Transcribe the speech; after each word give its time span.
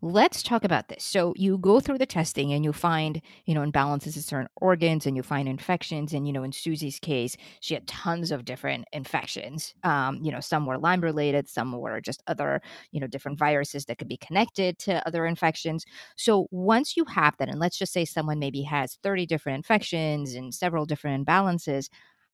let's 0.00 0.42
talk 0.42 0.62
about 0.64 0.88
this. 0.88 1.02
So 1.02 1.32
you 1.36 1.58
go 1.58 1.80
through 1.80 1.98
the 1.98 2.06
testing 2.06 2.52
and 2.52 2.64
you 2.64 2.72
find, 2.72 3.20
you 3.46 3.54
know, 3.54 3.62
imbalances 3.62 4.16
in 4.16 4.22
certain 4.22 4.48
organs 4.56 5.06
and 5.06 5.16
you 5.16 5.22
find 5.22 5.48
infections. 5.48 6.12
And, 6.12 6.26
you 6.26 6.32
know, 6.32 6.44
in 6.44 6.52
Susie's 6.52 7.00
case, 7.00 7.36
she 7.60 7.74
had 7.74 7.86
tons 7.88 8.30
of 8.30 8.44
different 8.44 8.84
infections. 8.92 9.74
Um, 9.82 10.20
you 10.22 10.30
know, 10.30 10.40
some 10.40 10.66
were 10.66 10.78
Lyme 10.78 11.00
related, 11.00 11.48
some 11.48 11.72
were 11.72 12.00
just 12.00 12.22
other, 12.28 12.60
you 12.92 13.00
know, 13.00 13.08
different 13.08 13.38
viruses 13.38 13.86
that 13.86 13.98
could 13.98 14.08
be 14.08 14.16
connected 14.16 14.78
to 14.80 15.06
other 15.06 15.26
infections. 15.26 15.84
So 16.16 16.46
once 16.50 16.96
you 16.96 17.04
have 17.06 17.36
that, 17.38 17.48
and 17.48 17.58
let's 17.58 17.78
just 17.78 17.92
say 17.92 18.04
someone 18.04 18.38
maybe 18.38 18.62
has 18.62 18.98
30 19.02 19.26
different 19.26 19.56
infections 19.56 20.34
and 20.34 20.54
several 20.54 20.86
different 20.86 21.26
imbalances, 21.26 21.88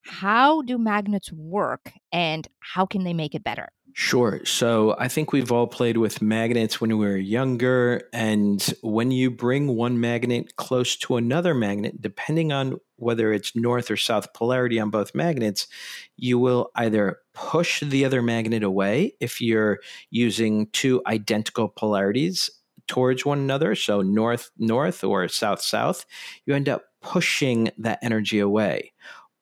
how 0.05 0.62
do 0.62 0.79
magnets 0.79 1.32
work 1.32 1.93
and 2.12 2.46
how 2.61 2.87
can 2.87 3.05
they 3.05 3.14
make 3.14 3.34
it 3.34 3.45
better? 3.45 3.68
Sure. 3.96 4.45
So 4.45 4.96
I 4.98 5.07
think 5.07 5.32
we've 5.32 5.52
all 5.52 5.69
played 5.69 5.98
with 5.98 6.20
magnets 6.20 6.80
when 6.80 6.91
we 6.98 7.07
were 7.07 7.16
younger. 7.16 8.09
And 8.12 8.61
when 8.82 9.12
you 9.12 9.30
bring 9.30 9.69
one 9.77 10.01
magnet 10.01 10.56
close 10.56 10.96
to 10.96 11.15
another 11.16 11.55
magnet, 11.55 12.02
depending 12.02 12.51
on 12.51 12.80
whether 12.96 13.32
it's 13.32 13.55
north 13.55 13.93
or 13.93 13.96
south 13.96 14.32
polarity 14.34 14.80
on 14.80 14.91
both 14.91 15.15
magnets, 15.15 15.69
you 16.16 16.41
will 16.41 16.73
either 16.74 17.18
push 17.34 17.82
the 17.82 18.05
other 18.05 18.21
magnet 18.21 18.65
away 18.65 19.15
if 19.21 19.41
you're 19.41 19.79
using 20.10 20.66
two 20.73 21.01
identical 21.07 21.68
polarities 21.68 22.51
towards 22.88 23.24
one 23.24 23.38
another. 23.38 23.77
So 23.77 24.02
north, 24.02 24.51
north 24.59 25.05
or 25.05 25.29
south, 25.29 25.62
south, 25.62 26.05
you 26.46 26.55
end 26.55 26.68
up 26.68 26.82
pushing 27.01 27.71
that 27.79 28.01
energy 28.02 28.41
away. 28.41 28.93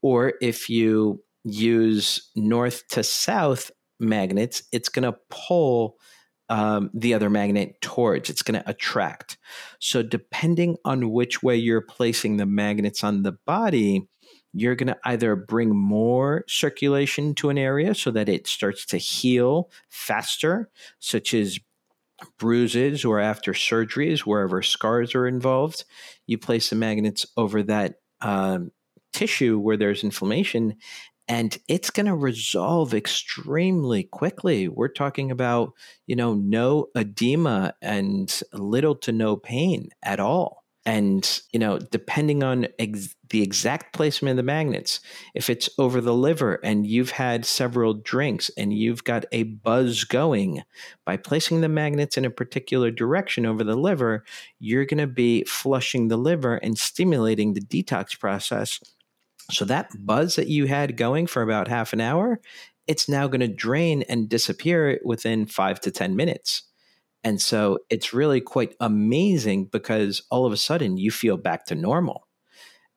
Or 0.02 0.34
if 0.40 0.68
you 0.68 1.22
use 1.44 2.30
north 2.36 2.86
to 2.88 3.02
south 3.02 3.70
magnets, 3.98 4.62
it's 4.72 4.88
going 4.88 5.10
to 5.10 5.18
pull 5.30 5.96
um, 6.48 6.90
the 6.92 7.14
other 7.14 7.30
magnet 7.30 7.80
towards, 7.80 8.28
it's 8.28 8.42
going 8.42 8.60
to 8.60 8.68
attract. 8.68 9.38
So, 9.78 10.02
depending 10.02 10.76
on 10.84 11.10
which 11.10 11.42
way 11.42 11.56
you're 11.56 11.80
placing 11.80 12.36
the 12.36 12.44
magnets 12.44 13.02
on 13.02 13.22
the 13.22 13.32
body, 13.46 14.06
you're 14.52 14.74
going 14.74 14.88
to 14.88 14.98
either 15.04 15.34
bring 15.34 15.74
more 15.74 16.44
circulation 16.46 17.34
to 17.36 17.48
an 17.48 17.56
area 17.56 17.94
so 17.94 18.10
that 18.10 18.28
it 18.28 18.46
starts 18.46 18.84
to 18.86 18.98
heal 18.98 19.70
faster, 19.88 20.70
such 20.98 21.32
as 21.32 21.58
bruises 22.38 23.04
or 23.04 23.18
after 23.18 23.52
surgeries, 23.52 24.20
wherever 24.20 24.60
scars 24.60 25.14
are 25.14 25.26
involved. 25.26 25.84
You 26.26 26.36
place 26.36 26.68
the 26.70 26.76
magnets 26.76 27.24
over 27.36 27.62
that 27.62 27.94
um, 28.20 28.72
tissue 29.12 29.58
where 29.58 29.76
there's 29.76 30.04
inflammation, 30.04 30.76
and 31.28 31.56
it's 31.68 31.90
going 31.90 32.06
to 32.06 32.14
resolve 32.14 32.94
extremely 32.94 34.04
quickly. 34.04 34.68
We're 34.68 34.88
talking 34.88 35.30
about, 35.30 35.72
you 36.06 36.16
know, 36.16 36.34
no 36.34 36.88
edema 36.96 37.74
and 37.80 38.42
little 38.52 38.96
to 38.96 39.12
no 39.12 39.36
pain 39.36 39.90
at 40.02 40.20
all. 40.20 40.62
And, 40.84 41.40
you 41.52 41.60
know, 41.60 41.78
depending 41.78 42.42
on 42.42 42.66
ex- 42.80 43.14
the 43.30 43.40
exact 43.40 43.94
placement 43.94 44.32
of 44.32 44.36
the 44.36 44.42
magnets, 44.42 44.98
if 45.32 45.48
it's 45.48 45.70
over 45.78 46.00
the 46.00 46.12
liver 46.12 46.58
and 46.64 46.84
you've 46.84 47.12
had 47.12 47.46
several 47.46 47.94
drinks 47.94 48.50
and 48.56 48.72
you've 48.72 49.04
got 49.04 49.24
a 49.30 49.44
buzz 49.44 50.02
going, 50.02 50.64
by 51.06 51.16
placing 51.16 51.60
the 51.60 51.68
magnets 51.68 52.16
in 52.16 52.24
a 52.24 52.30
particular 52.30 52.90
direction 52.90 53.46
over 53.46 53.62
the 53.62 53.76
liver, 53.76 54.24
you're 54.58 54.84
going 54.84 54.98
to 54.98 55.06
be 55.06 55.44
flushing 55.44 56.08
the 56.08 56.16
liver 56.16 56.56
and 56.56 56.76
stimulating 56.76 57.54
the 57.54 57.60
detox 57.60 58.18
process 58.18 58.80
so 59.52 59.64
that 59.66 59.90
buzz 59.98 60.36
that 60.36 60.48
you 60.48 60.66
had 60.66 60.96
going 60.96 61.26
for 61.26 61.42
about 61.42 61.68
half 61.68 61.92
an 61.92 62.00
hour, 62.00 62.40
it's 62.86 63.08
now 63.08 63.26
going 63.26 63.40
to 63.40 63.48
drain 63.48 64.02
and 64.08 64.28
disappear 64.28 65.00
within 65.04 65.46
five 65.46 65.80
to 65.80 65.90
10 65.90 66.16
minutes. 66.16 66.62
And 67.24 67.40
so 67.40 67.78
it's 67.88 68.12
really 68.12 68.40
quite 68.40 68.74
amazing 68.80 69.66
because 69.66 70.22
all 70.30 70.44
of 70.44 70.52
a 70.52 70.56
sudden 70.56 70.96
you 70.96 71.10
feel 71.10 71.36
back 71.36 71.66
to 71.66 71.74
normal. 71.74 72.26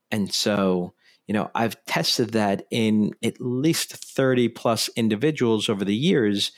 And 0.09 0.33
so, 0.33 0.93
you 1.27 1.33
know, 1.33 1.51
I've 1.53 1.83
tested 1.85 2.31
that 2.31 2.65
in 2.71 3.11
at 3.23 3.39
least 3.39 3.94
30 3.94 4.49
plus 4.49 4.89
individuals 4.95 5.69
over 5.69 5.85
the 5.85 5.95
years, 5.95 6.51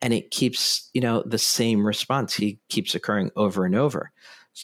and 0.00 0.14
it 0.14 0.30
keeps, 0.30 0.90
you 0.94 1.00
know, 1.00 1.22
the 1.26 1.38
same 1.38 1.84
response. 1.84 2.34
He 2.34 2.60
keeps 2.68 2.94
occurring 2.94 3.30
over 3.34 3.64
and 3.64 3.74
over. 3.74 4.12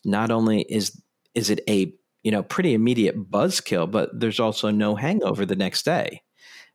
Not 0.04 0.30
only 0.30 0.62
is 0.62 1.00
is 1.34 1.50
it 1.50 1.60
a 1.68 1.92
you 2.24 2.32
know, 2.32 2.42
pretty 2.42 2.74
immediate 2.74 3.30
buzzkill, 3.30 3.88
but 3.88 4.10
there's 4.18 4.40
also 4.40 4.70
no 4.70 4.96
hangover 4.96 5.46
the 5.46 5.54
next 5.54 5.84
day. 5.84 6.22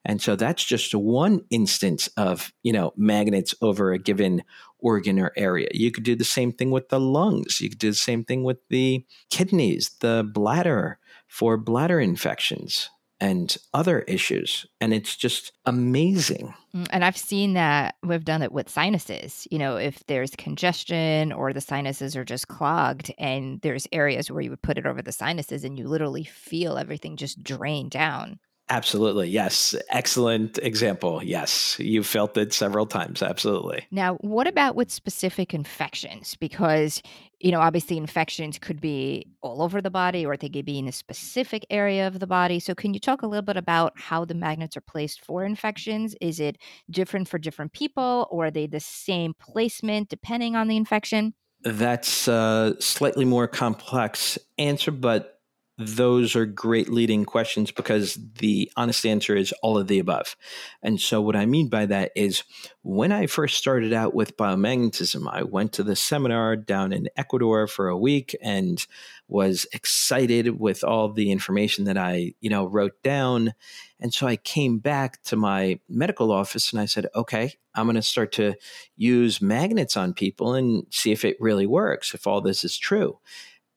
And 0.06 0.22
so 0.22 0.38
that's 0.38 0.64
just 0.64 0.96
one 0.96 1.42
instance 1.50 2.08
of, 2.16 2.54
you 2.64 2.72
know, 2.72 2.94
magnets 2.96 3.54
over 3.62 3.92
a 3.92 4.00
given 4.00 4.44
organ 4.80 5.20
or 5.20 5.34
area. 5.36 5.68
You 5.74 5.92
could 5.92 6.06
do 6.06 6.16
the 6.16 6.24
same 6.24 6.54
thing 6.54 6.72
with 6.72 6.88
the 6.88 7.00
lungs. 7.02 7.60
You 7.60 7.70
could 7.70 7.80
do 7.80 7.90
the 7.90 7.96
same 7.96 8.24
thing 8.24 8.44
with 8.44 8.60
the 8.70 9.06
kidneys, 9.30 9.92
the 10.00 10.26
bladder 10.34 11.00
for 11.28 11.58
bladder 11.58 12.00
infections 12.00 12.90
and 13.22 13.58
other 13.74 14.02
issues. 14.02 14.66
And 14.80 14.94
it's 14.94 15.16
just 15.16 15.52
amazing. 15.66 16.54
Mm, 16.76 16.88
and 16.92 17.04
I've 17.04 17.18
seen 17.18 17.54
that 17.54 17.96
we've 18.04 18.24
done 18.24 18.42
it 18.42 18.52
with 18.52 18.70
sinuses. 18.70 19.48
You 19.52 19.60
know, 19.60 19.76
if 19.76 20.06
there's 20.08 20.32
congestion 20.32 21.32
or 21.32 21.54
the 21.54 21.62
sinuses 21.62 22.16
are 22.16 22.26
just 22.26 22.48
clogged, 22.48 23.14
and 23.18 23.60
there's 23.62 23.88
areas 23.92 24.32
where 24.32 24.42
you 24.42 24.50
would 24.50 24.62
put 24.62 24.78
it 24.78 24.86
over 24.86 25.02
the 25.02 25.12
sinuses 25.12 25.64
and 25.64 25.78
you 25.78 25.88
literally 25.88 26.24
feel 26.24 26.78
everything 26.78 27.18
just 27.18 27.44
drain 27.44 27.90
down. 27.90 28.40
Absolutely. 28.72 29.30
Yes. 29.30 29.76
Excellent 29.90 30.60
example. 30.60 31.24
Yes. 31.24 31.76
You 31.80 32.04
felt 32.04 32.38
it 32.38 32.54
several 32.54 32.86
times. 32.86 33.24
Absolutely. 33.24 33.88
Now, 33.90 34.16
what 34.18 34.46
about 34.46 34.76
with 34.76 34.92
specific 34.92 35.56
infections? 35.56 36.36
Because, 36.36 37.02
you 37.40 37.52
know, 37.52 37.62
obviously 37.62 37.98
infections 37.98 38.60
could 38.60 38.80
be 38.80 39.26
all 39.42 39.64
over 39.64 39.82
the 39.82 39.90
body 39.90 40.24
or 40.24 40.38
they 40.38 40.50
could 40.50 40.66
be 40.66 40.78
in 40.78 40.88
a 40.88 40.92
specific 40.92 41.66
area 41.72 42.06
of 42.06 42.20
the 42.20 42.28
body. 42.28 42.60
So, 42.60 42.76
can 42.76 42.94
you 42.94 43.00
talk 43.00 43.24
a 43.24 43.28
little 43.28 43.42
bit 43.42 43.58
about 43.58 43.94
how 43.96 44.24
the 44.24 44.36
magnets 44.36 44.78
are 44.78 44.82
placed 44.82 45.26
for 45.26 45.44
infections? 45.44 46.16
Is 46.22 46.40
it 46.40 46.60
different 46.92 47.28
for 47.28 47.40
different 47.40 47.74
people 47.74 48.28
or 48.30 48.46
are 48.46 48.52
they 48.52 48.68
the 48.68 48.80
same 48.80 49.34
placement 49.40 50.10
depending 50.10 50.56
on 50.56 50.68
the 50.68 50.78
infection? 50.78 51.34
That's 51.62 52.28
a 52.28 52.76
slightly 52.80 53.26
more 53.26 53.48
complex 53.48 54.38
answer, 54.58 54.92
but 54.92 55.39
those 55.80 56.36
are 56.36 56.46
great 56.46 56.90
leading 56.90 57.24
questions 57.24 57.72
because 57.72 58.20
the 58.40 58.70
honest 58.76 59.06
answer 59.06 59.34
is 59.34 59.54
all 59.64 59.78
of 59.78 59.88
the 59.88 59.98
above. 59.98 60.36
And 60.84 61.00
so, 61.00 61.22
what 61.22 61.38
I 61.38 61.46
mean 61.46 61.70
by 61.70 61.86
that 61.86 62.12
is 62.18 62.44
when 62.82 63.14
I 63.14 63.28
first 63.28 63.58
started 63.58 63.94
out 63.94 64.14
with 64.14 64.36
biomagnetism, 64.36 65.26
I 65.32 65.44
went 65.44 65.72
to 65.74 65.84
the 65.84 65.96
seminar 65.96 66.58
down 66.58 66.92
in 66.92 67.08
Ecuador 67.16 67.66
for 67.66 67.88
a 67.88 67.98
week 67.98 68.36
and 68.42 68.86
was 69.30 69.68
excited 69.72 70.60
with 70.60 70.84
all 70.84 71.14
the 71.14 71.32
information 71.32 71.86
that 71.86 71.98
I, 71.98 72.34
you 72.42 72.50
know, 72.50 72.66
wrote 72.66 73.02
down. 73.02 73.54
And 74.02 74.14
so 74.14 74.28
I 74.28 74.36
came 74.36 74.80
back 74.80 75.24
to 75.24 75.38
my 75.38 75.80
medical 75.88 76.34
office 76.34 76.74
and 76.74 76.82
I 76.82 76.86
said, 76.86 77.08
okay, 77.16 77.54
I'm 77.74 77.86
going 77.86 77.96
to 77.96 78.02
start 78.02 78.34
to 78.34 78.56
use 78.98 79.42
magnets 79.42 79.96
on 79.96 80.14
people 80.14 80.56
and 80.56 80.86
see 80.90 81.14
if 81.14 81.24
it 81.24 81.38
really 81.40 81.68
works, 81.68 82.14
if 82.14 82.28
all 82.28 82.42
this 82.42 82.66
is 82.66 82.78
true. 82.78 83.20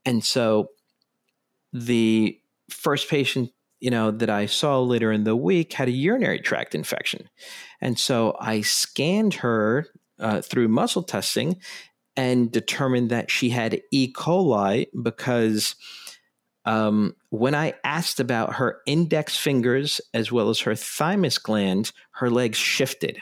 And 0.05 0.25
so 0.25 0.71
the 1.72 2.38
first 2.71 3.09
patient 3.09 3.50
you 3.81 3.91
know 3.91 4.10
that 4.12 4.31
I 4.31 4.47
saw 4.47 4.81
later 4.81 5.10
in 5.10 5.25
the 5.25 5.34
week 5.34 5.72
had 5.72 5.88
a 5.88 5.93
urinary 5.93 6.41
tract 6.41 6.75
infection, 6.75 7.28
and 7.81 7.99
so 7.99 8.37
I 8.41 8.60
scanned 8.60 9.34
her 9.34 9.87
uh, 10.19 10.41
through 10.41 10.69
muscle 10.69 11.03
testing 11.03 11.60
and 12.16 12.53
determined 12.53 13.10
that 13.10 13.31
she 13.31 13.50
had 13.50 13.81
E. 13.91 14.12
coli 14.12 14.87
because 15.03 15.75
um, 16.65 17.16
when 17.31 17.55
I 17.55 17.75
asked 17.83 18.21
about 18.21 18.54
her 18.54 18.81
index 18.87 19.37
fingers 19.37 20.00
as 20.15 20.31
well 20.31 20.49
as 20.49 20.60
her 20.60 20.75
thymus 20.75 21.39
gland, 21.39 21.93
her 22.12 22.31
legs 22.31 22.59
shifted 22.59 23.19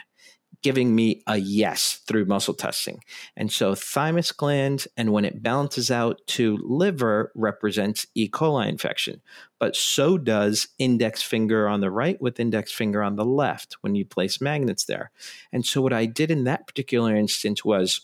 giving 0.61 0.93
me 0.93 1.23
a 1.27 1.37
yes 1.37 2.01
through 2.07 2.25
muscle 2.25 2.53
testing. 2.53 3.03
And 3.35 3.51
so 3.51 3.73
thymus 3.73 4.31
gland, 4.31 4.87
and 4.95 5.11
when 5.11 5.25
it 5.25 5.41
balances 5.41 5.89
out 5.89 6.21
to 6.27 6.59
liver, 6.63 7.31
represents 7.35 8.05
E. 8.15 8.29
coli 8.29 8.69
infection. 8.69 9.21
But 9.59 9.75
so 9.75 10.17
does 10.17 10.67
index 10.77 11.21
finger 11.21 11.67
on 11.67 11.81
the 11.81 11.91
right 11.91 12.21
with 12.21 12.39
index 12.39 12.71
finger 12.71 13.01
on 13.01 13.15
the 13.15 13.25
left 13.25 13.77
when 13.81 13.95
you 13.95 14.05
place 14.05 14.41
magnets 14.41 14.85
there. 14.85 15.11
And 15.51 15.65
so 15.65 15.81
what 15.81 15.93
I 15.93 16.05
did 16.05 16.31
in 16.31 16.43
that 16.45 16.67
particular 16.67 17.15
instance 17.15 17.65
was, 17.65 18.01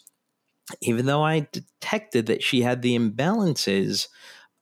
even 0.81 1.05
though 1.05 1.23
I 1.23 1.47
detected 1.51 2.25
that 2.25 2.43
she 2.43 2.61
had 2.61 2.81
the 2.81 2.97
imbalances 2.97 4.07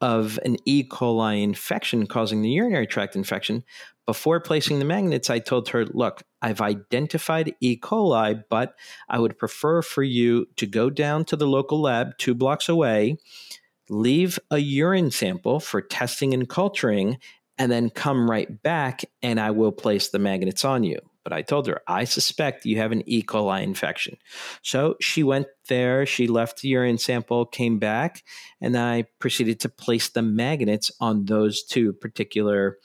of 0.02 0.38
an 0.44 0.58
E. 0.66 0.88
coli 0.88 1.42
infection 1.42 2.06
causing 2.06 2.42
the 2.42 2.50
urinary 2.50 2.86
tract 2.86 3.16
infection, 3.16 3.64
before 4.06 4.40
placing 4.40 4.80
the 4.80 4.86
magnets, 4.86 5.30
I 5.30 5.40
told 5.40 5.69
her, 5.69 5.86
look, 5.86 6.24
I've 6.42 6.62
identified 6.62 7.56
E. 7.60 7.78
coli, 7.78 8.44
but 8.50 8.75
I 9.10 9.19
would 9.19 9.38
prefer 9.38 9.81
for 9.81 10.04
you 10.04 10.48
to 10.57 10.66
go 10.66 10.90
down 10.90 11.25
to 11.25 11.36
the 11.36 11.48
local 11.48 11.81
lab 11.81 12.18
two 12.18 12.36
blocks 12.36 12.69
away, 12.69 13.18
leave 13.90 14.38
a 14.52 14.60
urine 14.60 15.12
sample 15.12 15.60
for 15.60 15.81
testing 15.81 16.34
and 16.34 16.48
culturing, 16.48 17.18
and 17.57 17.72
then 17.72 17.90
come 17.90 18.30
right 18.30 18.62
back 18.62 19.06
and 19.22 19.40
I 19.40 19.52
will 19.52 19.72
place 19.72 20.10
the 20.10 20.19
magnets 20.19 20.66
on 20.66 20.84
you 20.84 21.00
But 21.24 21.34
I 21.34 21.42
told 21.42 21.68
her, 21.68 21.81
I 21.88 22.04
suspect 22.04 22.66
you 22.66 22.78
have 22.78 22.92
an 22.92 23.01
E. 23.08 23.24
coli 23.24 23.63
infection. 23.63 24.18
So 24.62 24.96
she 25.01 25.24
went 25.24 25.48
there, 25.68 26.06
she 26.06 26.28
left 26.28 26.62
the 26.62 26.68
urine 26.68 27.00
sample, 27.00 27.46
came 27.46 27.80
back, 27.80 28.24
and 28.62 28.78
I 28.78 29.06
proceeded 29.19 29.60
to 29.62 29.69
place 29.69 30.10
the 30.10 30.22
magnets 30.22 30.92
on 31.00 31.25
those 31.25 31.63
two 31.63 31.94
particular 31.94 32.78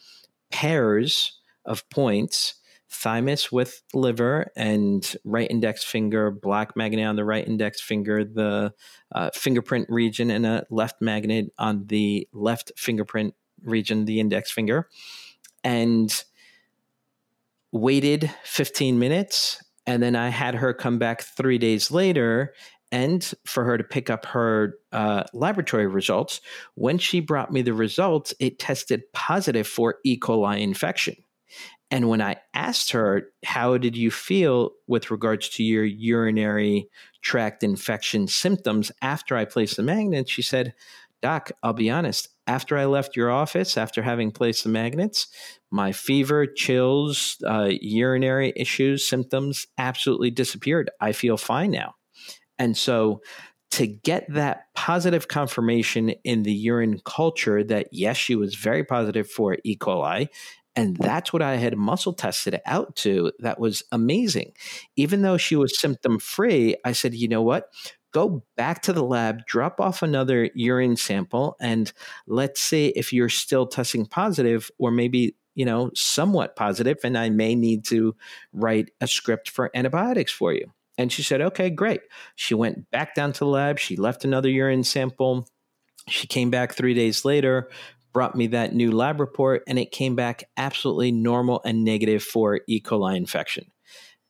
pairs 0.50 1.38
of 1.64 1.88
points 1.90 2.54
thymus 2.90 3.52
with 3.52 3.82
liver 3.94 4.50
and 4.56 5.16
right 5.24 5.48
index 5.48 5.84
finger, 5.84 6.30
black 6.30 6.76
magnet 6.76 7.06
on 7.06 7.16
the 7.16 7.24
right 7.24 7.46
index 7.46 7.80
finger, 7.80 8.24
the 8.24 8.74
uh, 9.12 9.30
fingerprint 9.32 9.86
region, 9.88 10.30
and 10.30 10.44
a 10.44 10.66
left 10.70 11.00
magnet 11.00 11.52
on 11.56 11.86
the 11.86 12.28
left 12.32 12.72
fingerprint 12.76 13.34
region, 13.62 14.06
the 14.06 14.18
index 14.18 14.50
finger. 14.50 14.88
And 15.62 16.24
waited 17.72 18.30
15 18.44 18.98
minutes. 18.98 19.62
And 19.86 20.02
then 20.02 20.16
I 20.16 20.28
had 20.28 20.56
her 20.56 20.74
come 20.74 20.98
back 20.98 21.22
three 21.22 21.58
days 21.58 21.90
later 21.90 22.54
and 22.92 23.32
for 23.44 23.64
her 23.64 23.78
to 23.78 23.84
pick 23.84 24.10
up 24.10 24.26
her 24.26 24.74
uh, 24.92 25.24
laboratory 25.32 25.86
results. 25.86 26.40
When 26.74 26.98
she 26.98 27.20
brought 27.20 27.52
me 27.52 27.62
the 27.62 27.74
results, 27.74 28.34
it 28.40 28.58
tested 28.58 29.02
positive 29.12 29.66
for 29.66 29.96
E. 30.04 30.18
coli 30.18 30.60
infection. 30.60 31.16
And 31.90 32.08
when 32.08 32.22
I 32.22 32.36
asked 32.54 32.92
her, 32.92 33.30
How 33.44 33.76
did 33.76 33.96
you 33.96 34.10
feel 34.10 34.72
with 34.86 35.10
regards 35.10 35.48
to 35.50 35.64
your 35.64 35.84
urinary 35.84 36.88
tract 37.22 37.62
infection 37.62 38.28
symptoms 38.28 38.92
after 39.02 39.36
I 39.36 39.44
placed 39.44 39.76
the 39.76 39.82
magnet? 39.82 40.28
She 40.28 40.42
said, 40.42 40.74
Doc, 41.20 41.50
I'll 41.62 41.74
be 41.74 41.90
honest, 41.90 42.28
after 42.46 42.78
I 42.78 42.86
left 42.86 43.14
your 43.14 43.30
office, 43.30 43.76
after 43.76 44.02
having 44.02 44.30
placed 44.30 44.64
the 44.64 44.70
magnets, 44.70 45.28
my 45.70 45.92
fever, 45.92 46.46
chills, 46.46 47.36
uh, 47.46 47.68
urinary 47.80 48.52
issues, 48.56 49.06
symptoms 49.06 49.66
absolutely 49.76 50.30
disappeared. 50.30 50.90
I 51.00 51.12
feel 51.12 51.36
fine 51.36 51.72
now. 51.72 51.94
And 52.60 52.76
so 52.76 53.22
to 53.72 53.86
get 53.86 54.26
that 54.28 54.66
positive 54.74 55.28
confirmation 55.28 56.10
in 56.24 56.42
the 56.42 56.52
urine 56.52 57.00
culture 57.04 57.64
that 57.64 57.88
yes, 57.90 58.16
she 58.16 58.36
was 58.36 58.54
very 58.54 58.84
positive 58.84 59.28
for 59.28 59.56
E. 59.64 59.76
coli. 59.76 60.28
And 60.76 60.96
that's 60.96 61.32
what 61.32 61.42
I 61.42 61.56
had 61.56 61.76
muscle 61.76 62.12
tested 62.12 62.60
out 62.64 62.94
to. 62.96 63.32
That 63.40 63.58
was 63.58 63.82
amazing. 63.90 64.52
Even 64.96 65.22
though 65.22 65.36
she 65.36 65.56
was 65.56 65.78
symptom 65.78 66.18
free, 66.20 66.76
I 66.84 66.92
said, 66.92 67.14
you 67.14 67.26
know 67.26 67.42
what? 67.42 67.70
Go 68.12 68.44
back 68.56 68.82
to 68.82 68.92
the 68.92 69.04
lab, 69.04 69.46
drop 69.46 69.80
off 69.80 70.02
another 70.02 70.50
urine 70.54 70.96
sample, 70.96 71.56
and 71.60 71.92
let's 72.26 72.60
see 72.60 72.88
if 72.88 73.12
you're 73.12 73.28
still 73.28 73.66
testing 73.66 74.04
positive 74.04 74.70
or 74.78 74.90
maybe 74.90 75.36
you 75.54 75.64
know, 75.64 75.90
somewhat 75.94 76.56
positive, 76.56 76.98
and 77.04 77.18
I 77.18 77.28
may 77.28 77.54
need 77.54 77.84
to 77.86 78.14
write 78.52 78.92
a 79.00 79.06
script 79.06 79.50
for 79.50 79.70
antibiotics 79.74 80.32
for 80.32 80.52
you. 80.52 80.72
And 81.00 81.10
she 81.10 81.22
said, 81.22 81.40
okay, 81.40 81.70
great. 81.70 82.02
She 82.36 82.52
went 82.52 82.90
back 82.90 83.14
down 83.14 83.32
to 83.32 83.38
the 83.40 83.46
lab. 83.46 83.78
She 83.78 83.96
left 83.96 84.22
another 84.22 84.50
urine 84.50 84.84
sample. 84.84 85.48
She 86.08 86.26
came 86.26 86.50
back 86.50 86.74
three 86.74 86.92
days 86.92 87.24
later, 87.24 87.70
brought 88.12 88.36
me 88.36 88.48
that 88.48 88.74
new 88.74 88.92
lab 88.92 89.18
report, 89.18 89.62
and 89.66 89.78
it 89.78 89.92
came 89.92 90.14
back 90.14 90.44
absolutely 90.58 91.10
normal 91.10 91.62
and 91.64 91.84
negative 91.84 92.22
for 92.22 92.60
E. 92.68 92.82
coli 92.82 93.16
infection. 93.16 93.72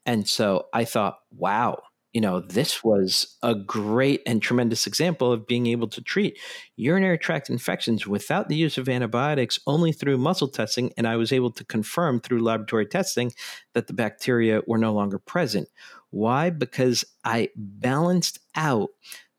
And 0.06 0.28
so 0.28 0.66
I 0.72 0.84
thought, 0.84 1.18
wow, 1.32 1.82
you 2.12 2.20
know, 2.20 2.38
this 2.38 2.84
was 2.84 3.36
a 3.42 3.56
great 3.56 4.22
and 4.24 4.40
tremendous 4.40 4.86
example 4.86 5.32
of 5.32 5.48
being 5.48 5.66
able 5.66 5.88
to 5.88 6.00
treat 6.00 6.38
urinary 6.76 7.18
tract 7.18 7.50
infections 7.50 8.06
without 8.06 8.48
the 8.48 8.56
use 8.56 8.78
of 8.78 8.88
antibiotics, 8.88 9.58
only 9.66 9.90
through 9.90 10.18
muscle 10.18 10.48
testing. 10.48 10.92
And 10.96 11.06
I 11.06 11.16
was 11.16 11.32
able 11.32 11.50
to 11.52 11.64
confirm 11.64 12.20
through 12.20 12.44
laboratory 12.44 12.86
testing 12.86 13.32
that 13.74 13.88
the 13.88 13.92
bacteria 13.92 14.60
were 14.68 14.78
no 14.78 14.92
longer 14.92 15.18
present. 15.18 15.68
Why? 16.10 16.50
Because 16.50 17.04
I 17.24 17.50
balanced 17.56 18.38
out 18.54 18.90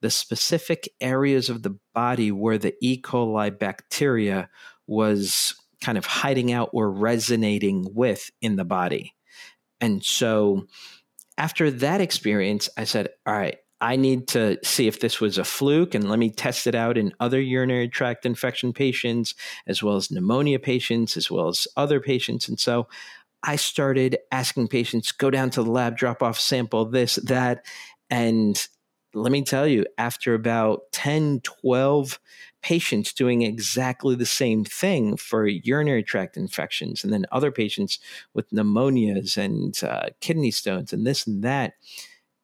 the 0.01 0.09
specific 0.09 0.89
areas 1.00 1.50
of 1.50 1.63
the 1.63 1.77
body 1.94 2.31
where 2.31 2.57
the 2.57 2.73
E. 2.81 3.00
coli 3.01 3.57
bacteria 3.57 4.50
was 4.88 5.56
kind 5.81 5.97
of 5.97 6.06
hiding 6.06 6.51
out 6.51 6.69
or 6.73 6.91
resonating 6.91 7.88
with 7.94 8.29
in 8.41 8.56
the 8.56 8.65
body. 8.65 9.15
And 9.79 10.03
so, 10.03 10.68
after 11.38 11.71
that 11.71 12.01
experience, 12.01 12.69
I 12.77 12.83
said, 12.83 13.09
all 13.25 13.33
right, 13.33 13.57
I 13.79 13.95
need 13.95 14.27
to 14.29 14.59
see 14.63 14.88
if 14.88 15.00
this 15.00 15.19
was 15.19 15.39
a 15.39 15.44
fluke 15.44 15.95
and 15.95 16.07
let 16.07 16.19
me 16.19 16.29
test 16.29 16.68
it 16.68 16.75
out 16.75 17.00
in 17.00 17.13
other 17.19 17.41
urinary 17.41 17.89
tract 17.89 18.27
infection 18.27 18.73
patients, 18.73 19.33
as 19.65 19.81
well 19.81 19.95
as 19.95 20.12
pneumonia 20.12 20.59
patients, 20.59 21.18
as 21.18 21.31
well 21.31 21.47
as 21.47 21.68
other 21.75 22.00
patients. 22.00 22.47
And 22.47 22.59
so 22.59 22.88
I 23.44 23.56
started 23.56 24.18
asking 24.32 24.68
patients, 24.68 25.12
go 25.12 25.30
down 25.30 25.50
to 25.52 25.64
the 25.64 25.72
lab, 25.72 25.98
drop 25.98 26.22
off 26.22 26.40
sample, 26.40 26.86
this, 26.86 27.16
that. 27.16 27.66
And 28.10 28.62
let 29.14 29.32
me 29.32 29.44
tell 29.44 29.68
you, 29.68 29.86
after 29.98 30.34
about 30.34 30.92
10, 30.92 31.42
12 31.42 32.20
patients 32.62 33.14
doing 33.14 33.42
exactly 33.42 34.16
the 34.16 34.26
same 34.26 34.64
thing 34.64 35.18
for 35.18 35.48
urinary 35.48 36.04
tract 36.04 36.38
infections, 36.38 37.04
and 37.04 37.12
then 37.12 37.26
other 37.32 37.52
patients 37.52 38.00
with 38.34 38.50
pneumonias 38.52 39.38
and 39.38 39.84
uh, 39.84 40.10
kidney 40.20 40.52
stones 40.52 40.94
and 40.94 41.06
this 41.06 41.26
and 41.26 41.44
that. 41.44 41.74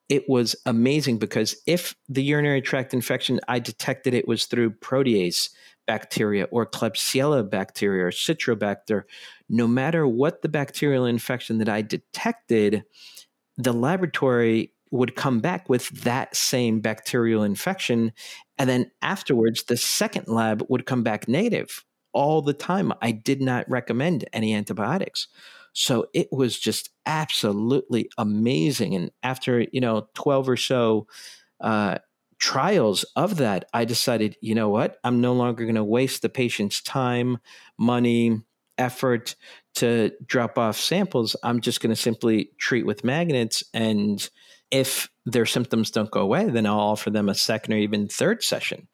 It 0.09 0.27
was 0.27 0.55
amazing 0.65 1.17
because 1.17 1.55
if 1.67 1.95
the 2.07 2.23
urinary 2.23 2.61
tract 2.61 2.93
infection, 2.93 3.39
I 3.47 3.59
detected 3.59 4.13
it 4.13 4.27
was 4.27 4.45
through 4.45 4.71
Proteus 4.71 5.49
bacteria 5.85 6.45
or 6.45 6.65
Klebsiella 6.65 7.49
bacteria 7.49 8.05
or 8.05 8.11
Citrobacter, 8.11 9.03
no 9.49 9.67
matter 9.67 10.07
what 10.07 10.41
the 10.41 10.49
bacterial 10.49 11.05
infection 11.05 11.57
that 11.59 11.69
I 11.69 11.81
detected, 11.81 12.83
the 13.57 13.73
laboratory 13.73 14.73
would 14.91 15.15
come 15.15 15.39
back 15.39 15.69
with 15.69 15.89
that 16.03 16.35
same 16.35 16.79
bacterial 16.79 17.43
infection. 17.43 18.13
And 18.57 18.69
then 18.69 18.91
afterwards, 19.01 19.63
the 19.63 19.77
second 19.77 20.27
lab 20.27 20.65
would 20.69 20.85
come 20.85 21.03
back 21.03 21.27
negative 21.27 21.83
all 22.13 22.41
the 22.41 22.53
time. 22.53 22.93
I 23.01 23.11
did 23.11 23.41
not 23.41 23.69
recommend 23.69 24.25
any 24.33 24.53
antibiotics. 24.53 25.27
So 25.73 26.07
it 26.13 26.27
was 26.31 26.57
just 26.57 26.89
absolutely 27.05 28.09
amazing. 28.17 28.95
And 28.95 29.11
after, 29.21 29.65
you 29.71 29.81
know, 29.81 30.07
12 30.15 30.49
or 30.49 30.57
so 30.57 31.07
uh, 31.61 31.99
trials 32.39 33.03
of 33.15 33.37
that, 33.37 33.65
I 33.73 33.85
decided, 33.85 34.37
you 34.41 34.55
know 34.55 34.69
what? 34.69 34.97
I'm 35.03 35.21
no 35.21 35.33
longer 35.33 35.65
going 35.65 35.75
to 35.75 35.83
waste 35.83 36.21
the 36.21 36.29
patient's 36.29 36.81
time, 36.81 37.37
money, 37.77 38.41
effort 38.77 39.35
to 39.75 40.11
drop 40.25 40.57
off 40.57 40.77
samples. 40.77 41.35
I'm 41.43 41.61
just 41.61 41.81
going 41.81 41.93
to 41.93 42.01
simply 42.01 42.51
treat 42.57 42.85
with 42.85 43.03
magnets 43.03 43.63
and 43.73 44.27
if 44.71 45.09
their 45.25 45.45
symptoms 45.45 45.91
don't 45.91 46.11
go 46.11 46.21
away, 46.21 46.49
then 46.49 46.65
I'll 46.65 46.79
offer 46.79 47.09
them 47.09 47.29
a 47.29 47.35
second 47.35 47.73
or 47.73 47.77
even 47.77 48.07
third 48.07 48.43
session. 48.43 48.87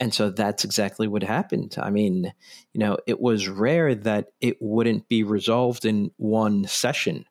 And 0.00 0.14
so 0.14 0.30
that's 0.30 0.64
exactly 0.64 1.08
what 1.08 1.24
happened. 1.24 1.74
I 1.78 1.90
mean, 1.90 2.32
you 2.72 2.80
know, 2.80 2.98
it 3.06 3.20
was 3.20 3.48
rare 3.48 3.94
that 3.96 4.28
it 4.40 4.56
wouldn't 4.60 5.08
be 5.08 5.24
resolved 5.24 5.84
in 5.84 6.12
one 6.16 6.64
session, 6.64 7.24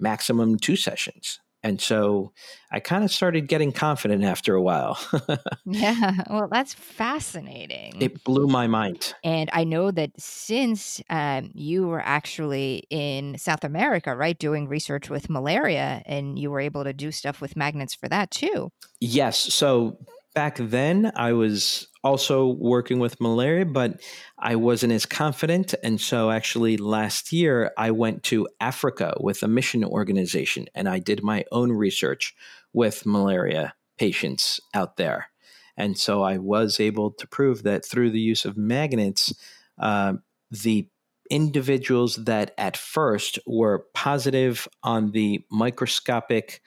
maximum 0.00 0.58
two 0.58 0.76
sessions. 0.76 1.40
And 1.64 1.80
so 1.80 2.32
I 2.70 2.78
kind 2.78 3.04
of 3.04 3.10
started 3.10 3.48
getting 3.48 3.72
confident 3.72 4.22
after 4.22 4.54
a 4.54 4.60
while. 4.60 4.98
yeah. 5.64 6.12
Well, 6.28 6.46
that's 6.50 6.74
fascinating. 6.74 7.94
It 8.00 8.22
blew 8.22 8.46
my 8.46 8.66
mind. 8.66 9.14
And 9.24 9.48
I 9.50 9.64
know 9.64 9.90
that 9.90 10.10
since 10.18 11.00
um, 11.08 11.50
you 11.54 11.88
were 11.88 12.02
actually 12.02 12.84
in 12.90 13.38
South 13.38 13.64
America, 13.64 14.14
right, 14.14 14.38
doing 14.38 14.68
research 14.68 15.08
with 15.08 15.30
malaria, 15.30 16.02
and 16.04 16.38
you 16.38 16.50
were 16.50 16.60
able 16.60 16.84
to 16.84 16.92
do 16.92 17.10
stuff 17.10 17.40
with 17.40 17.56
magnets 17.56 17.94
for 17.94 18.10
that 18.10 18.30
too. 18.30 18.70
Yes. 19.00 19.38
So 19.38 19.96
back 20.34 20.56
then 20.58 21.12
I 21.16 21.32
was 21.32 21.88
also 22.02 22.48
working 22.48 22.98
with 22.98 23.20
malaria, 23.20 23.64
but 23.64 24.02
I 24.38 24.56
wasn't 24.56 24.92
as 24.92 25.06
confident. 25.06 25.74
And 25.82 26.00
so 26.00 26.30
actually 26.30 26.76
last 26.76 27.32
year 27.32 27.72
I 27.78 27.92
went 27.92 28.22
to 28.24 28.46
Africa 28.60 29.16
with 29.20 29.42
a 29.42 29.48
mission 29.48 29.84
organization 29.84 30.66
and 30.74 30.88
I 30.88 30.98
did 30.98 31.22
my 31.22 31.44
own 31.50 31.72
research 31.72 32.34
with 32.72 33.06
malaria 33.06 33.74
patients 33.96 34.60
out 34.74 34.96
there. 34.96 35.28
And 35.76 35.98
so 35.98 36.22
I 36.22 36.38
was 36.38 36.78
able 36.78 37.10
to 37.12 37.26
prove 37.26 37.62
that 37.62 37.84
through 37.84 38.10
the 38.10 38.20
use 38.20 38.44
of 38.44 38.56
magnets, 38.56 39.32
uh, 39.78 40.14
the 40.50 40.88
individuals 41.30 42.16
that 42.16 42.52
at 42.58 42.76
first 42.76 43.38
were 43.46 43.86
positive 43.94 44.68
on 44.82 45.12
the 45.12 45.44
microscopic 45.50 46.60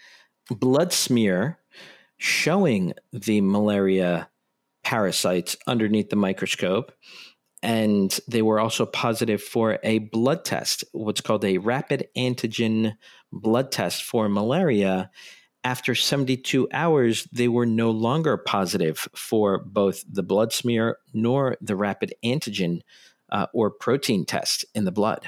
blood 0.50 0.92
smear 0.92 1.60
showing 2.18 2.94
the 3.12 3.42
malaria 3.42 4.30
parasites 4.84 5.58
underneath 5.68 6.10
the 6.10 6.16
microscope. 6.16 6.92
And 7.64 8.18
they 8.28 8.42
were 8.42 8.60
also 8.60 8.86
positive 8.86 9.42
for 9.42 9.80
a 9.84 10.00
blood 10.00 10.46
test, 10.46 10.84
what's 10.92 11.22
called 11.22 11.44
a 11.44 11.58
rapid 11.58 12.08
antigen 12.16 12.94
blood 13.32 13.72
test 13.72 14.04
for 14.04 14.30
malaria. 14.30 15.10
After 15.64 15.96
72 15.96 16.70
hours, 16.72 17.28
they 17.34 17.48
were 17.48 17.66
no 17.66 17.92
longer 17.92 18.38
positive 18.38 19.08
for 19.16 19.60
both 19.60 20.04
the 20.10 20.24
blood 20.24 20.54
smear 20.54 20.98
nor 21.14 21.58
the 21.60 21.76
rapid 21.76 22.14
antigen 22.24 22.82
uh, 23.32 23.48
or 23.54 23.72
protein 23.72 24.26
test 24.26 24.64
in 24.74 24.86
the 24.86 24.92
blood. 24.92 25.28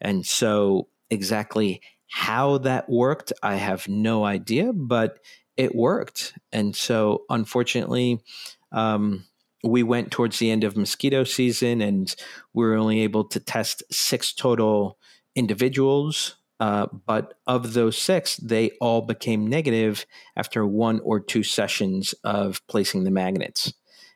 And 0.00 0.26
so, 0.26 0.88
exactly 1.10 1.80
How 2.10 2.58
that 2.58 2.88
worked, 2.88 3.32
I 3.42 3.56
have 3.56 3.88
no 3.88 4.24
idea, 4.24 4.72
but 4.72 5.18
it 5.58 5.74
worked. 5.74 6.32
And 6.52 6.74
so, 6.74 7.24
unfortunately, 7.28 8.20
um, 8.72 9.26
we 9.64 9.82
went 9.82 10.12
towards 10.12 10.38
the 10.38 10.50
end 10.50 10.64
of 10.64 10.76
mosquito 10.76 11.24
season 11.24 11.82
and 11.82 12.14
we 12.54 12.64
were 12.64 12.76
only 12.76 13.00
able 13.00 13.24
to 13.24 13.40
test 13.40 13.82
six 13.90 14.32
total 14.32 14.98
individuals. 15.34 16.36
Uh, 16.60 16.86
but 17.06 17.34
of 17.46 17.74
those 17.74 17.98
six, 17.98 18.36
they 18.36 18.70
all 18.80 19.02
became 19.02 19.46
negative 19.46 20.06
after 20.36 20.66
one 20.66 21.00
or 21.00 21.20
two 21.20 21.42
sessions 21.42 22.14
of 22.24 22.64
placing 22.68 23.04
the 23.04 23.10
magnets. 23.10 23.72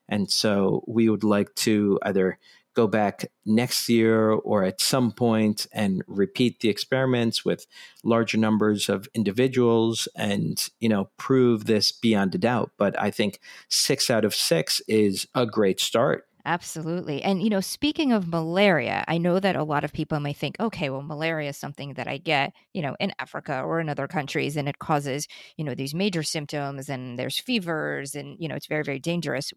And 0.08 0.30
so 0.30 0.84
we 0.86 1.08
would 1.08 1.24
like 1.24 1.54
to 1.56 1.98
either 2.02 2.38
go 2.74 2.86
back 2.86 3.26
next 3.44 3.88
year 3.88 4.30
or 4.30 4.64
at 4.64 4.80
some 4.80 5.12
point 5.12 5.66
and 5.72 6.02
repeat 6.06 6.60
the 6.60 6.68
experiments 6.68 7.44
with 7.44 7.66
larger 8.04 8.38
numbers 8.38 8.88
of 8.88 9.08
individuals 9.14 10.08
and 10.16 10.68
you 10.80 10.88
know 10.88 11.10
prove 11.16 11.66
this 11.66 11.92
beyond 11.92 12.34
a 12.34 12.38
doubt 12.38 12.70
but 12.78 12.98
i 13.00 13.10
think 13.10 13.40
6 13.68 14.10
out 14.10 14.24
of 14.24 14.34
6 14.34 14.80
is 14.88 15.26
a 15.34 15.46
great 15.46 15.80
start 15.80 16.26
Absolutely. 16.44 17.22
And, 17.22 17.40
you 17.40 17.50
know, 17.50 17.60
speaking 17.60 18.10
of 18.12 18.26
malaria, 18.26 19.04
I 19.06 19.18
know 19.18 19.38
that 19.38 19.54
a 19.54 19.62
lot 19.62 19.84
of 19.84 19.92
people 19.92 20.18
may 20.18 20.32
think, 20.32 20.56
okay, 20.58 20.90
well, 20.90 21.02
malaria 21.02 21.50
is 21.50 21.56
something 21.56 21.94
that 21.94 22.08
I 22.08 22.16
get, 22.18 22.52
you 22.74 22.82
know, 22.82 22.96
in 22.98 23.12
Africa 23.20 23.60
or 23.62 23.78
in 23.78 23.88
other 23.88 24.08
countries, 24.08 24.56
and 24.56 24.68
it 24.68 24.80
causes, 24.80 25.28
you 25.56 25.64
know, 25.64 25.74
these 25.74 25.94
major 25.94 26.24
symptoms 26.24 26.88
and 26.88 27.16
there's 27.16 27.38
fevers 27.38 28.16
and, 28.16 28.36
you 28.40 28.48
know, 28.48 28.56
it's 28.56 28.66
very, 28.66 28.82
very 28.82 28.98
dangerous. 28.98 29.52